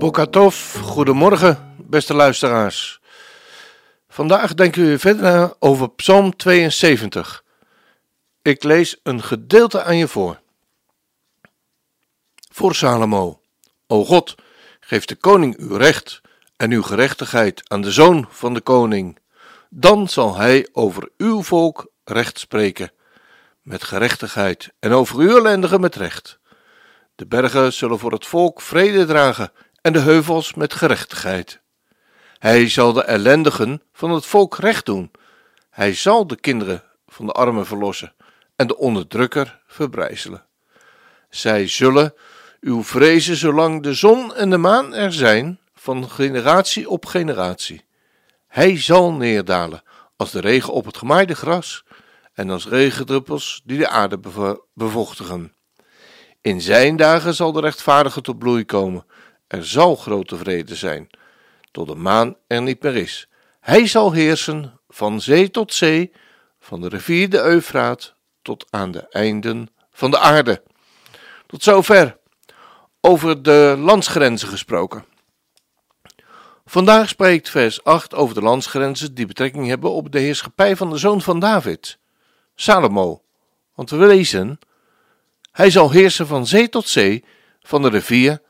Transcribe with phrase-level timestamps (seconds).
[0.00, 3.00] Bokatov, goedemorgen, beste luisteraars.
[4.08, 7.44] Vandaag denken we verder over Psalm 72.
[8.42, 10.40] Ik lees een gedeelte aan je voor.
[12.52, 13.40] Voor Salomo.
[13.86, 14.34] O God,
[14.80, 16.20] geef de koning uw recht
[16.56, 19.18] en uw gerechtigheid aan de zoon van de koning.
[19.68, 22.92] Dan zal hij over uw volk recht spreken,
[23.62, 26.38] met gerechtigheid, en over uw ellendigen met recht.
[27.14, 31.60] De bergen zullen voor het volk vrede dragen en de heuvels met gerechtigheid.
[32.38, 35.10] Hij zal de ellendigen van het volk recht doen.
[35.70, 38.14] Hij zal de kinderen van de armen verlossen
[38.56, 40.46] en de onderdrukker verbrijzelen.
[41.28, 42.14] Zij zullen
[42.60, 47.84] uw vrezen zolang de zon en de maan er zijn, van generatie op generatie.
[48.46, 49.82] Hij zal neerdalen
[50.16, 51.84] als de regen op het gemaaide gras
[52.32, 54.20] en als regendruppels die de aarde
[54.74, 55.54] bevochtigen.
[56.40, 59.04] In zijn dagen zal de rechtvaardige tot bloei komen.
[59.50, 61.10] Er zal grote vrede zijn
[61.70, 63.28] tot de maan er niet meer is.
[63.60, 66.12] Hij zal heersen van zee tot zee,
[66.60, 70.62] van de rivier de Eufraat tot aan de einden van de aarde.
[71.46, 72.16] Tot zover
[73.00, 75.04] over de landsgrenzen gesproken.
[76.66, 80.98] Vandaag spreekt vers 8 over de landsgrenzen die betrekking hebben op de heerschappij van de
[80.98, 81.98] zoon van David,
[82.54, 83.22] Salomo.
[83.74, 84.58] Want we lezen:
[85.52, 87.24] Hij zal heersen van zee tot zee,
[87.62, 88.40] van de rivier,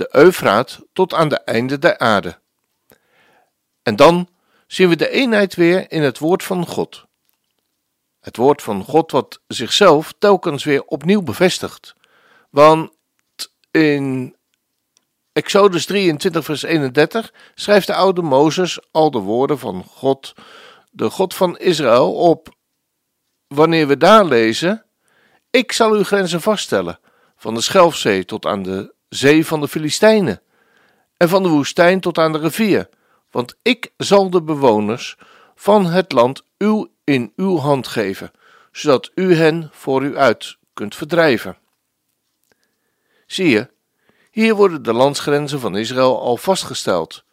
[0.00, 2.38] de Eufraat tot aan de einden der aarde.
[3.82, 4.28] En dan
[4.66, 7.04] zien we de eenheid weer in het woord van God.
[8.20, 11.94] Het woord van God wat zichzelf telkens weer opnieuw bevestigt.
[12.50, 12.90] Want
[13.70, 14.36] in
[15.32, 20.34] Exodus 23, vers 31 schrijft de oude Mozes al de woorden van God,
[20.90, 22.48] de God van Israël, op.
[23.46, 24.84] Wanneer we daar lezen:
[25.50, 26.98] Ik zal uw grenzen vaststellen,
[27.36, 30.42] van de Schelfzee tot aan de zee van de Filistijnen,
[31.16, 32.88] en van de woestijn tot aan de rivier
[33.30, 35.16] want ik zal de bewoners
[35.54, 38.30] van het land uw in uw hand geven,
[38.72, 41.58] zodat u hen voor u uit kunt verdrijven.
[43.26, 43.70] Zie je,
[44.30, 47.24] hier worden de landsgrenzen van Israël al vastgesteld.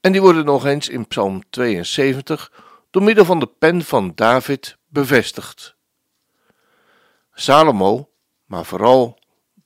[0.00, 2.52] En die worden nog eens in Psalm 72
[2.90, 5.76] door middel van de pen van David bevestigd.
[7.32, 8.10] Salomo,
[8.44, 9.18] maar vooral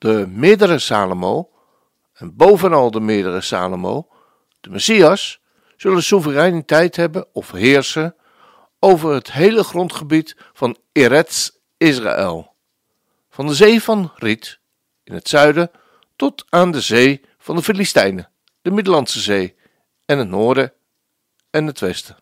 [0.03, 1.51] de meerdere Salomo,
[2.13, 4.09] en bovenal de meerdere Salomo,
[4.61, 5.41] de Messias,
[5.77, 8.17] zullen soevereiniteit hebben of heersen
[8.79, 12.55] over het hele grondgebied van Eretz Israël.
[13.31, 14.59] Van de zee van Riet
[15.05, 15.71] in het zuiden
[16.17, 18.31] tot aan de zee van de Filistijnen,
[18.63, 19.57] de Middellandse Zee
[20.05, 20.73] en het noorden
[21.51, 22.17] en het westen.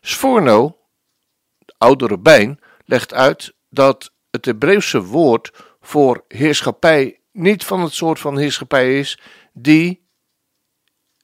[0.00, 0.78] Sforno,
[1.58, 5.50] de oude rabbijn, legt uit dat het Hebreeuwse woord
[5.82, 9.18] voor heerschappij niet van het soort van heerschappij is
[9.52, 10.02] die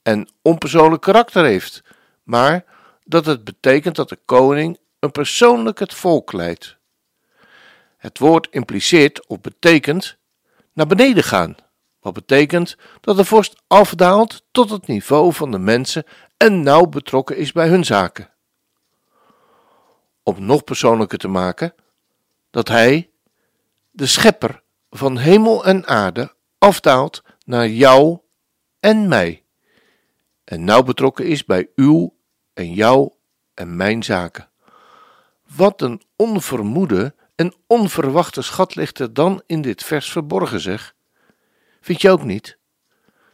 [0.02, 1.82] en onpersoonlijk karakter heeft,
[2.22, 2.64] maar
[3.04, 6.76] dat het betekent dat de koning een persoonlijk het volk leidt.
[7.96, 10.16] Het woord impliceert of betekent
[10.72, 11.56] naar beneden gaan,
[12.00, 16.04] wat betekent dat de vorst afdaalt tot het niveau van de mensen
[16.36, 18.30] en nauw betrokken is bij hun zaken.
[20.22, 21.74] Om nog persoonlijker te maken,
[22.50, 23.10] dat hij,
[23.98, 28.18] de schepper van hemel en aarde, afdaalt naar jou
[28.80, 29.44] en mij
[30.44, 32.16] en nauw betrokken is bij uw
[32.54, 33.18] en jouw
[33.54, 34.48] en mijn zaken.
[35.56, 40.94] Wat een onvermoede en onverwachte schat ligt er dan in dit vers verborgen, zeg.
[41.80, 42.58] Vind je ook niet?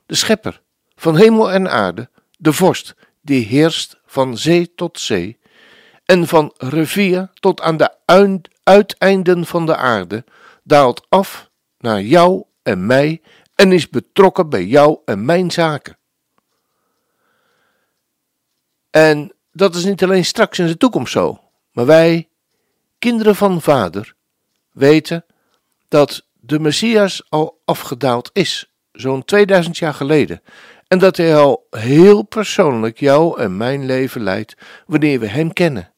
[0.07, 0.63] De schepper
[0.95, 5.39] van hemel en aarde, de vorst, die heerst van zee tot zee
[6.05, 7.97] en van rivier tot aan de
[8.63, 10.25] uiteinden van de aarde,
[10.65, 13.23] daalt af naar jou en mij
[13.55, 15.99] en is betrokken bij jou en mijn zaken.
[18.91, 21.41] En dat is niet alleen straks in de toekomst zo,
[21.73, 22.29] maar wij,
[22.99, 24.15] kinderen van Vader,
[24.73, 25.25] weten
[25.89, 30.43] dat de Messias al afgedaald is, zo'n 2000 jaar geleden,
[30.89, 34.57] en dat hij al heel persoonlijk jou en mijn leven leidt
[34.87, 35.94] wanneer we hem kennen.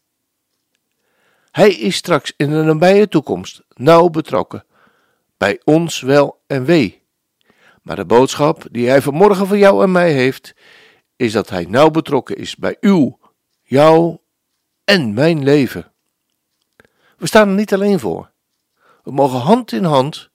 [1.57, 4.65] Hij is straks in de nabije toekomst nauw betrokken
[5.37, 7.03] bij ons wel en wee.
[7.83, 10.55] Maar de boodschap die hij vanmorgen voor jou en mij heeft,
[11.17, 13.19] is dat hij nauw betrokken is bij uw,
[13.63, 14.23] jouw
[14.85, 15.93] en mijn leven.
[17.17, 18.31] We staan er niet alleen voor.
[19.03, 20.31] We mogen hand in hand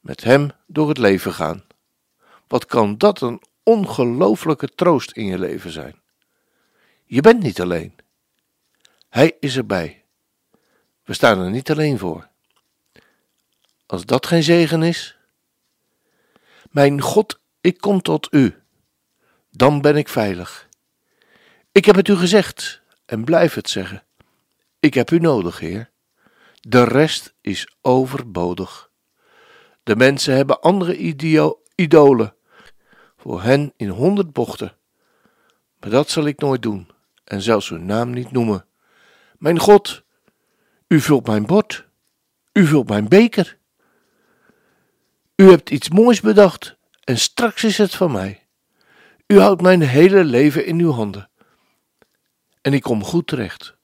[0.00, 1.64] met hem door het leven gaan.
[2.46, 6.00] Wat kan dat een ongelooflijke troost in je leven zijn?
[7.04, 7.94] Je bent niet alleen.
[9.08, 10.02] Hij is erbij.
[11.08, 12.28] We staan er niet alleen voor.
[13.86, 15.16] Als dat geen zegen is,
[16.70, 18.62] mijn God, ik kom tot u.
[19.50, 20.68] Dan ben ik veilig.
[21.72, 24.02] Ik heb het u gezegd en blijf het zeggen.
[24.80, 25.90] Ik heb u nodig, Heer.
[26.60, 28.90] De rest is overbodig.
[29.82, 30.96] De mensen hebben andere
[31.74, 32.34] idolen,
[33.16, 34.76] voor hen in honderd bochten.
[35.78, 36.90] Maar dat zal ik nooit doen
[37.24, 38.66] en zelfs hun naam niet noemen.
[39.38, 40.06] Mijn God,
[40.88, 41.86] u vult mijn bord,
[42.52, 43.58] u vult mijn beker.
[45.36, 48.46] U hebt iets moois bedacht en straks is het van mij.
[49.26, 51.30] U houdt mijn hele leven in uw handen.
[52.60, 53.76] En ik kom goed terecht.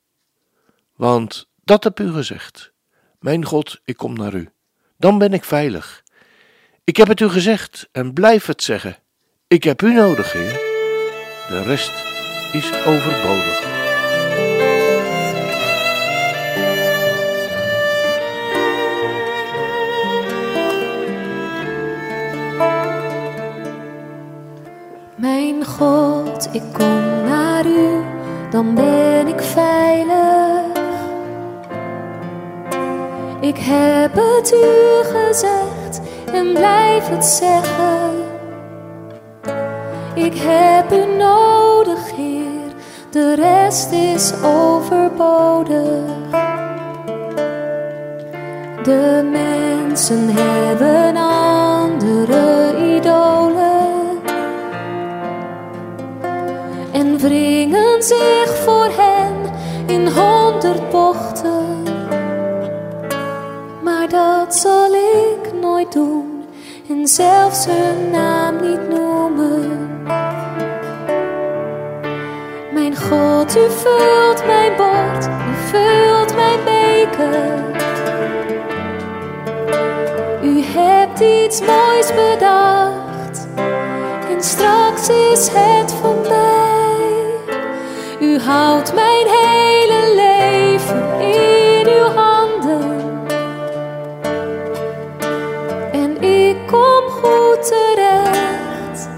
[0.96, 2.72] Want dat heb u gezegd.
[3.18, 4.50] Mijn God, ik kom naar u.
[4.96, 6.02] Dan ben ik veilig.
[6.84, 8.98] Ik heb het u gezegd en blijf het zeggen.
[9.46, 10.52] Ik heb u nodig, Heer.
[11.48, 11.92] De rest
[12.52, 13.83] is overbodig.
[26.54, 28.02] Ik kom naar u,
[28.50, 30.62] dan ben ik veilig.
[33.40, 36.00] Ik heb het u gezegd
[36.32, 38.10] en blijf het zeggen.
[40.14, 42.72] Ik heb u nodig, Heer,
[43.10, 46.02] de rest is overbodig.
[48.82, 53.63] De mensen hebben andere idolen
[57.24, 59.36] wringen zich voor hen
[59.86, 61.82] in honderd bochten.
[63.82, 66.44] Maar dat zal ik nooit doen
[66.88, 70.02] en zelfs hun naam niet noemen.
[72.72, 77.62] Mijn God, u vult mijn bord, u vult mijn beker.
[80.42, 83.46] U hebt iets moois bedacht
[84.30, 86.13] en straks is het voorbij.
[88.44, 93.26] Houdt mijn hele leven in uw handen.
[95.92, 99.08] En ik kom goed terecht,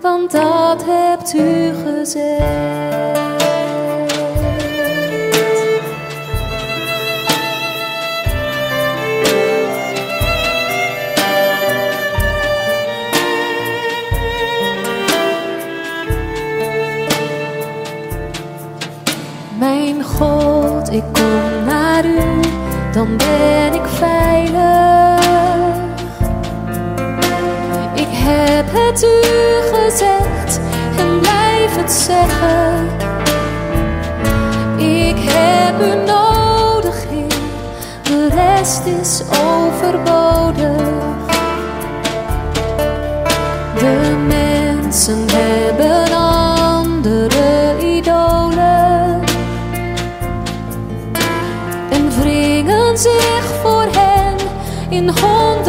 [0.00, 3.57] want dat hebt u gezegd.
[20.90, 22.40] Ik kom naar u,
[22.92, 25.24] dan ben ik veilig.
[27.94, 29.22] Ik heb het u
[29.76, 30.60] gezegd
[30.98, 32.86] en blijf het zeggen.
[34.76, 37.28] Ik heb u nodig, Heer,
[38.02, 40.82] de rest is overbodig.
[43.78, 46.17] De mensen hebben
[54.98, 55.67] in honderd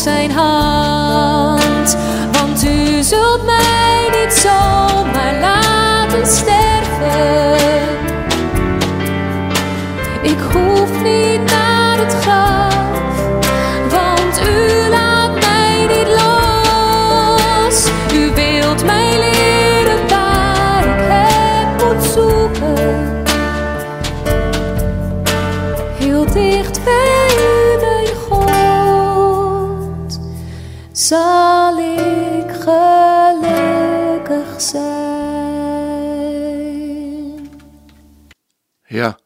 [0.00, 1.96] zijn hand.
[2.32, 7.88] Want u zult mij niet zomaar laten sterven.
[10.22, 12.69] Ik hoef niet naar het graf,
[32.46, 32.52] ik
[34.60, 35.10] zijn.
[38.86, 39.18] Ja.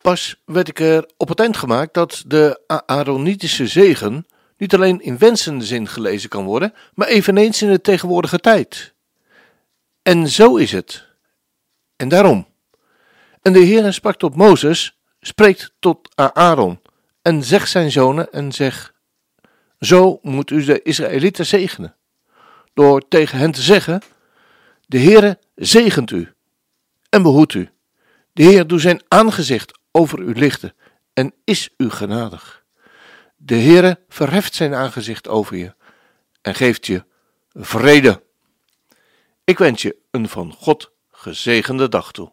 [0.00, 4.26] Pas werd ik er op het eind gemaakt dat de Aaronitische zegen
[4.56, 8.94] niet alleen in wensende zin gelezen kan worden, maar eveneens in de tegenwoordige tijd.
[10.02, 11.06] En zo is het.
[11.96, 12.46] En daarom.
[13.42, 16.80] En de Heer sprak tot Mozes, spreekt tot Aaron
[17.22, 18.93] en zegt zijn zonen en zeg,
[19.80, 21.96] zo moet u de Israëlieten zegenen,
[22.74, 24.02] door tegen hen te zeggen,
[24.86, 26.32] de Heere zegent u
[27.08, 27.68] en behoedt u.
[28.32, 30.74] De Heer doet zijn aangezicht over u lichten
[31.12, 32.64] en is u genadig.
[33.36, 35.74] De Heere verheft zijn aangezicht over je
[36.42, 37.04] en geeft je
[37.52, 38.22] vrede.
[39.44, 42.32] Ik wens je een van God gezegende dag toe.